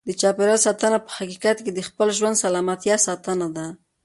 [0.07, 3.67] د چاپیریال ساتنه په حقیقت کې د خپل ژوند د سلامتیا ساتنه ده.